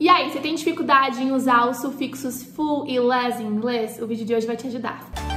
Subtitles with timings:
[0.00, 4.00] E aí, você tem dificuldade em usar os sufixos full e less em inglês?
[4.00, 5.27] O vídeo de hoje vai te ajudar.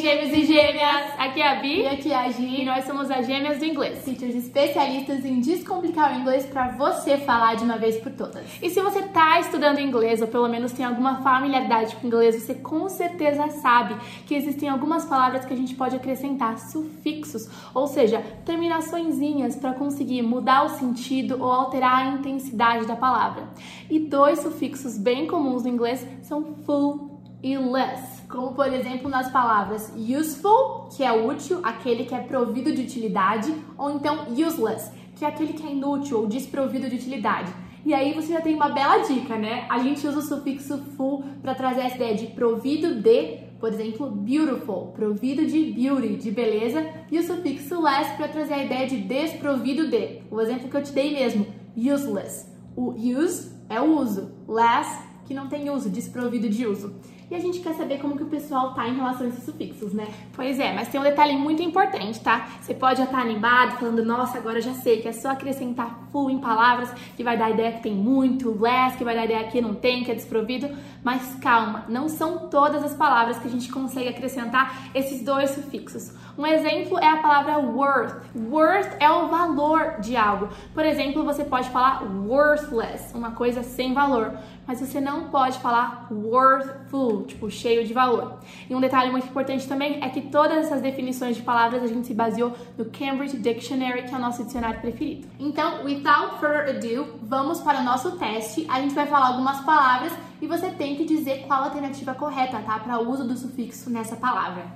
[0.00, 1.12] Gêmeos e gêmeas!
[1.18, 2.62] Aqui é a Bi E aqui é a Gi.
[2.62, 4.02] e nós somos as gêmeas do inglês.
[4.02, 8.42] Teachers especialistas em descomplicar o inglês para você falar de uma vez por todas.
[8.62, 12.54] E se você está estudando inglês ou pelo menos tem alguma familiaridade com inglês, você
[12.54, 13.94] com certeza sabe
[14.26, 20.22] que existem algumas palavras que a gente pode acrescentar sufixos, ou seja, terminaçõezinhas para conseguir
[20.22, 23.44] mudar o sentido ou alterar a intensidade da palavra.
[23.90, 27.09] E dois sufixos bem comuns no inglês são full
[27.42, 28.22] e less.
[28.28, 33.52] Como, por exemplo, nas palavras useful, que é útil, aquele que é provido de utilidade,
[33.76, 37.52] ou então useless, que é aquele que é inútil ou desprovido de utilidade.
[37.84, 39.66] E aí você já tem uma bela dica, né?
[39.68, 44.10] A gente usa o sufixo full para trazer essa ideia de provido de, por exemplo,
[44.10, 48.98] beautiful, provido de beauty, de beleza, e o sufixo less para trazer a ideia de
[48.98, 50.20] desprovido de.
[50.30, 52.46] O exemplo que eu te dei mesmo, useless.
[52.76, 56.94] O use é o uso, less que não tem uso, desprovido de uso.
[57.30, 59.92] E a gente quer saber como que o pessoal tá em relação a esses sufixos,
[59.92, 60.08] né?
[60.34, 62.48] Pois é, mas tem um detalhe muito importante, tá?
[62.60, 66.28] Você pode já estar animado, falando, nossa, agora já sei que é só acrescentar full
[66.28, 69.24] em palavras, que vai dar a ideia que tem muito, less, que vai dar a
[69.26, 70.68] ideia que não tem, que é desprovido.
[71.04, 76.12] Mas calma, não são todas as palavras que a gente consegue acrescentar esses dois sufixos.
[76.36, 78.22] Um exemplo é a palavra worth.
[78.50, 80.48] Worth é o valor de algo.
[80.74, 86.08] Por exemplo, você pode falar worthless, uma coisa sem valor, mas você não pode falar
[86.10, 88.38] worthful, tipo cheio de valor.
[88.68, 92.06] E um detalhe muito importante também é que todas essas definições de palavras a gente
[92.06, 95.28] se baseou no Cambridge Dictionary, que é o nosso dicionário preferido.
[95.38, 98.66] Então, without further ado, vamos para o nosso teste.
[98.68, 102.60] A gente vai falar algumas palavras e você tem que dizer qual a alternativa correta,
[102.60, 102.78] tá?
[102.78, 104.66] Para o uso do sufixo nessa palavra.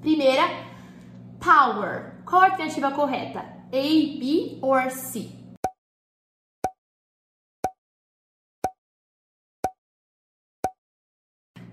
[0.00, 0.42] Primeira,
[1.38, 2.14] power.
[2.24, 3.40] Qual a alternativa correta?
[3.40, 5.37] A, B or C?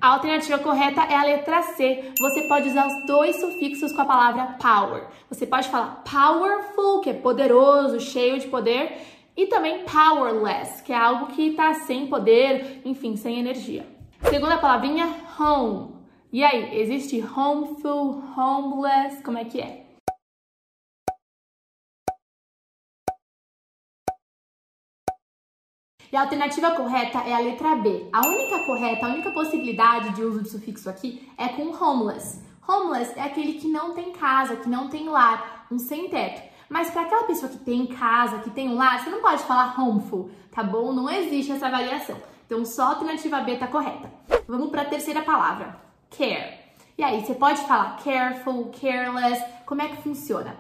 [0.06, 2.12] A alternativa correta é a letra C.
[2.20, 5.08] Você pode usar os dois sufixos com a palavra power.
[5.28, 9.00] Você pode falar powerful, que é poderoso, cheio de poder,
[9.36, 13.84] e também powerless, que é algo que está sem poder, enfim, sem energia.
[14.30, 15.96] Segunda palavrinha, home.
[16.32, 19.85] E aí, existe homeful, homeless, como é que é?
[26.12, 28.08] E a alternativa correta é a letra B.
[28.12, 32.42] A única correta, a única possibilidade de uso de sufixo aqui é com homeless.
[32.68, 36.42] Homeless é aquele que não tem casa, que não tem lar, um sem teto.
[36.70, 39.80] Mas para aquela pessoa que tem casa, que tem um lar, você não pode falar
[39.80, 40.92] homeful, tá bom?
[40.92, 42.18] Não existe essa variação.
[42.46, 44.12] Então só a alternativa B tá correta.
[44.48, 45.80] Vamos para a terceira palavra,
[46.10, 46.66] care.
[46.98, 50.56] E aí, você pode falar careful, careless, como é que funciona?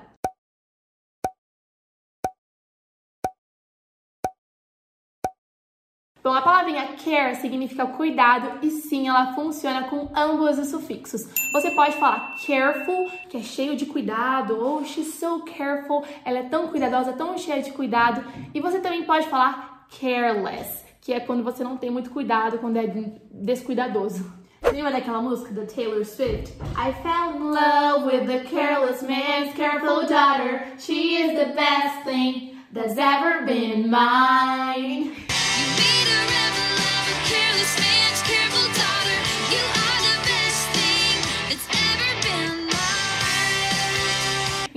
[6.25, 11.21] Bom, a palavrinha care significa cuidado e sim, ela funciona com ambos os sufixos.
[11.53, 16.43] Você pode falar careful, que é cheio de cuidado, ou she's so careful, ela é
[16.49, 18.25] tão cuidadosa, tão cheia de cuidado.
[18.55, 22.77] E você também pode falar careless, que é quando você não tem muito cuidado, quando
[22.77, 22.87] é
[23.31, 24.25] descuidadoso.
[24.63, 26.53] Lembra daquela música da Taylor Swift?
[26.75, 30.69] I fell in love with the careless man's careful daughter.
[30.79, 35.24] She is the best thing that's ever been mine.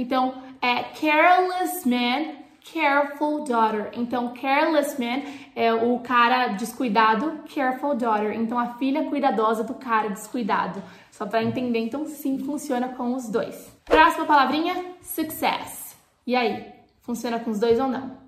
[0.08, 0.32] Então,
[0.62, 2.36] é careless man,
[2.72, 3.90] careful daughter.
[3.92, 5.22] Então, careless man
[5.54, 8.32] é o cara descuidado, careful daughter.
[8.32, 10.82] Então, a filha cuidadosa do cara descuidado.
[11.10, 13.70] Só para entender, então sim, funciona com os dois.
[13.84, 15.94] Próxima palavrinha, success.
[16.26, 16.72] E aí,
[17.02, 18.27] funciona com os dois ou não?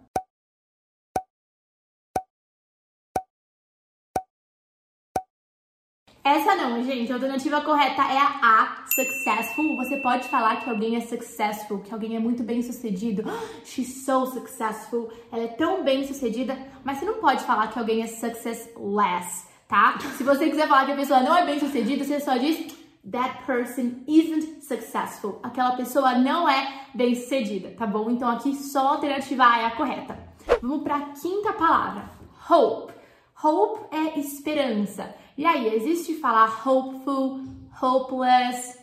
[6.23, 7.11] Essa não, gente.
[7.11, 9.77] A alternativa correta é a A, successful.
[9.77, 13.23] Você pode falar que alguém é successful, que alguém é muito bem sucedido.
[13.65, 15.11] She's so successful.
[15.33, 19.99] Ela é tão bem sucedida, mas você não pode falar que alguém é successless, tá?
[20.17, 22.79] Se você quiser falar que a pessoa não é bem sucedida, você só diz
[23.11, 25.41] That person isn't successful.
[25.43, 28.11] Aquela pessoa não é bem sucedida, tá bom?
[28.11, 30.19] Então aqui só a alternativa A é a correta.
[30.61, 32.11] Vamos para a quinta palavra:
[32.49, 33.00] hope.
[33.43, 35.15] Hope é esperança.
[35.37, 37.41] E aí, existe falar hopeful,
[37.81, 38.79] hopeless?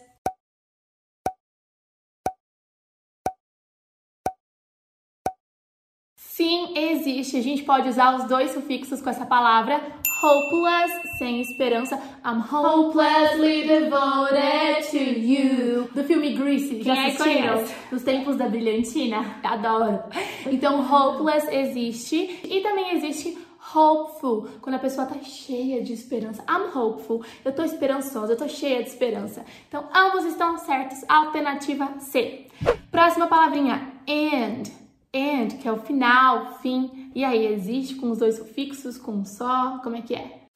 [6.15, 7.37] Sim, existe.
[7.37, 9.81] A gente pode usar os dois sufixos com essa palavra,
[10.23, 11.95] hopeless, sem esperança.
[12.23, 15.89] I'm hopelessly devoted to you.
[15.93, 17.53] Do filme Grease, já Quem é assistiram?
[17.55, 17.75] conhece?
[17.89, 19.39] Dos tempos da brilhantina?
[19.43, 20.03] Adoro.
[20.45, 23.37] Então, hopeless existe e também existe
[23.75, 26.43] hopeful, quando a pessoa tá cheia de esperança.
[26.49, 29.45] I'm hopeful, eu tô esperançosa, eu tô cheia de esperança.
[29.67, 31.03] Então, ambos estão certos.
[31.07, 32.47] Alternativa C.
[32.91, 34.63] Próxima palavrinha, and.
[35.13, 37.11] And, que é o final, fim.
[37.15, 39.79] E aí, existe com os dois sufixos, com um só?
[39.83, 40.47] Como é que é?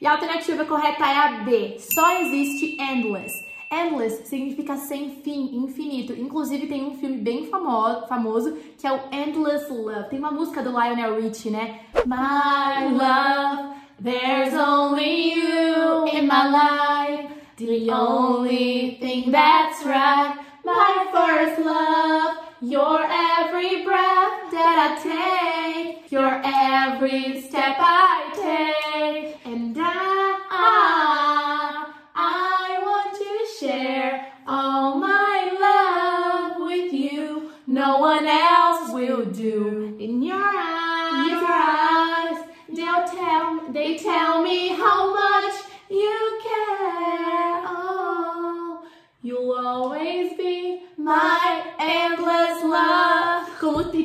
[0.00, 1.78] E a alternativa correta é a B.
[1.78, 3.49] Só existe endless.
[3.72, 6.12] Endless significa sem fim, infinito.
[6.12, 10.08] Inclusive tem um filme bem famo famoso que é o Endless Love.
[10.10, 11.80] Tem uma música do Lionel Richie, né?
[12.04, 17.28] My love, there's only you in my life.
[17.58, 20.40] The only thing that's right.
[20.64, 29.76] My first love, your every breath that I take, your every step I take, and
[29.78, 30.09] I,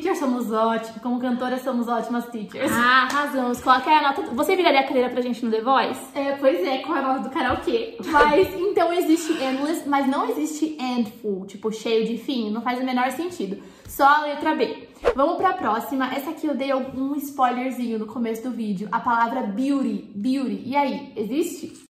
[0.06, 2.70] teacher somos ótimos, como cantora somos ótimas teachers.
[2.72, 3.60] Ah, arrasamos.
[3.60, 4.22] Qual é a nota?
[4.34, 6.00] Você viraria a cadeira pra gente no The Voice?
[6.14, 7.96] É, pois é, com a nota do karaokê.
[8.06, 12.84] Mas então existe endless, mas não existe endful, tipo cheio de fim, não faz o
[12.84, 13.60] menor sentido.
[13.88, 14.88] Só a letra B.
[15.14, 16.12] Vamos pra próxima.
[16.12, 18.88] Essa aqui eu dei um spoilerzinho no começo do vídeo.
[18.90, 20.62] A palavra beauty, beauty.
[20.66, 21.85] E aí, existe?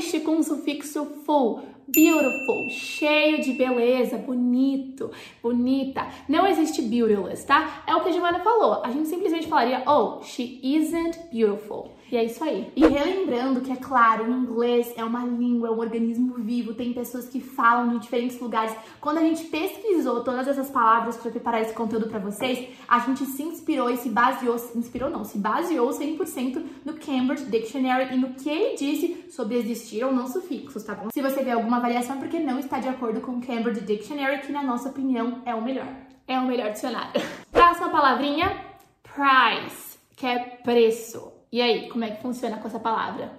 [0.00, 1.60] Só existe com o sufixo full.
[1.86, 5.10] Beautiful, cheio de beleza, bonito,
[5.42, 6.06] bonita.
[6.28, 7.82] Não existe beautiless, tá?
[7.84, 8.80] É o que a Giovanna falou.
[8.84, 11.90] A gente simplesmente falaria, oh, she isn't beautiful.
[12.10, 12.72] E é isso aí.
[12.74, 16.92] E relembrando que, é claro, o inglês é uma língua, é um organismo vivo, tem
[16.92, 18.74] pessoas que falam de diferentes lugares.
[19.00, 23.24] Quando a gente pesquisou todas essas palavras para preparar esse conteúdo para vocês, a gente
[23.26, 28.16] se inspirou e se baseou, se inspirou não, se baseou 100% no Cambridge Dictionary e
[28.16, 31.08] no que ele disse sobre existir ou não sufixos, tá bom?
[31.12, 34.40] Se você vê alguma variação é porque não está de acordo com o Cambridge Dictionary,
[34.40, 35.88] que na nossa opinião é o melhor.
[36.26, 37.20] É o melhor dicionário.
[37.50, 38.64] Próxima palavrinha,
[39.02, 41.32] price, que é preço.
[41.52, 43.32] E aí, como é que funciona com essa palavra?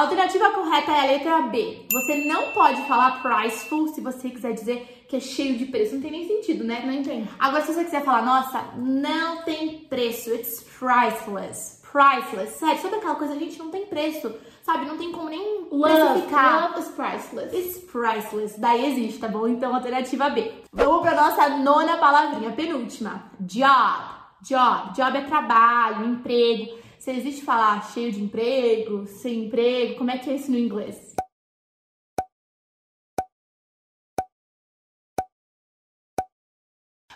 [0.00, 1.84] A alternativa correta é a letra B.
[1.92, 5.94] Você não pode falar priceful se você quiser dizer que é cheio de preço.
[5.94, 6.82] Não tem nem sentido, né?
[6.86, 7.28] Não entendo.
[7.38, 11.82] Agora, se você quiser falar, nossa, não tem preço, it's priceless.
[11.92, 12.54] Priceless.
[12.54, 14.34] Sério, sabe aquela coisa, gente, não tem preço.
[14.62, 16.70] Sabe, não tem como nem precificar.
[16.70, 17.54] love is priceless.
[17.54, 18.58] It's priceless.
[18.58, 19.46] Daí existe, tá bom?
[19.46, 20.50] Então, alternativa B.
[20.72, 23.24] Vamos pra nossa nona palavrinha, penúltima.
[23.38, 24.00] Job.
[24.40, 24.94] Job.
[24.96, 26.80] Job é trabalho, emprego.
[27.00, 31.14] Se existe falar cheio de emprego, sem emprego, como é que é isso no inglês?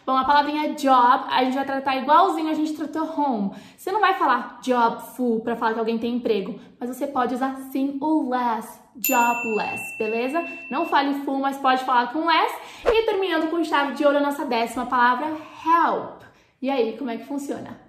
[0.06, 3.54] Bom, a palavrinha job a gente vai tratar igualzinho a gente tratou home.
[3.76, 7.34] Você não vai falar job full para falar que alguém tem emprego, mas você pode
[7.34, 10.42] usar sim o less, jobless, beleza?
[10.70, 12.54] Não fale full, mas pode falar com less.
[12.86, 16.22] E terminando com chave de ouro a nossa décima palavra, help.
[16.62, 17.83] E aí, como é que funciona?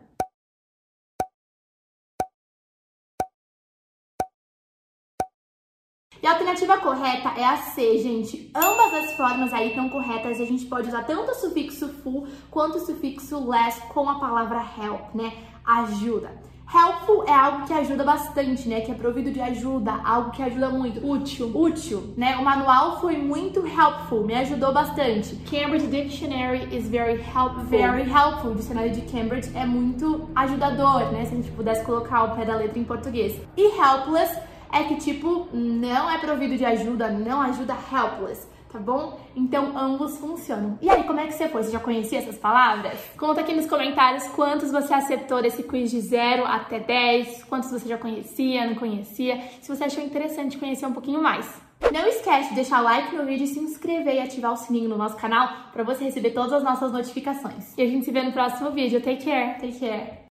[6.22, 8.50] E a alternativa correta é a C, gente.
[8.56, 12.28] Ambas as formas aí estão corretas e a gente pode usar tanto o sufixo full
[12.50, 15.34] quanto o sufixo less com a palavra help, né?
[15.66, 16.32] Ajuda.
[16.74, 18.82] Helpful é algo que ajuda bastante, né?
[18.82, 21.06] Que é provido de ajuda, algo que ajuda muito.
[21.08, 21.52] Útil.
[21.54, 22.36] Útil, né?
[22.38, 25.36] O manual foi muito helpful, me ajudou bastante.
[25.50, 27.64] Cambridge Dictionary is very helpful.
[27.66, 28.52] Very helpful.
[28.52, 31.26] O dicionário de Cambridge é muito ajudador, né?
[31.26, 33.40] Se a gente pudesse colocar o pé da letra em português.
[33.56, 34.36] E helpless
[34.76, 39.18] é que, tipo, não é provido de ajuda, não ajuda helpless, tá bom?
[39.34, 40.78] Então, ambos funcionam.
[40.82, 41.64] E aí, como é que você foi?
[41.64, 43.00] Você já conhecia essas palavras?
[43.18, 47.88] Conta aqui nos comentários quantos você acertou desse quiz de 0 até 10, quantos você
[47.88, 51.50] já conhecia, não conhecia, se você achou interessante conhecer um pouquinho mais.
[51.92, 55.16] Não esquece de deixar like no vídeo, se inscrever e ativar o sininho no nosso
[55.16, 57.78] canal para você receber todas as nossas notificações.
[57.78, 59.02] E a gente se vê no próximo vídeo.
[59.02, 59.60] Take care!
[59.60, 60.24] Take care!